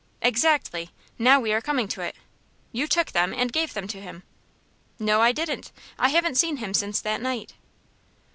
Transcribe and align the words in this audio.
"Eactly. 0.23 0.89
Now 1.19 1.39
we 1.39 1.53
are 1.53 1.61
coming 1.61 1.87
to 1.89 2.01
it. 2.01 2.15
You 2.71 2.87
took 2.87 3.11
them, 3.11 3.35
and 3.35 3.53
gave 3.53 3.75
them 3.75 3.87
to 3.89 4.01
him?" 4.01 4.23
"No, 4.97 5.21
I 5.21 5.31
didn't. 5.31 5.71
I 5.99 6.09
haven't 6.09 6.39
seen 6.39 6.57
him 6.57 6.73
since 6.73 6.99
that 7.01 7.21
night." 7.21 7.53